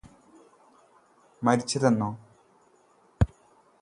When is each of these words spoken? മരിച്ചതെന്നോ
മരിച്ചതെന്നോ 1.41 2.09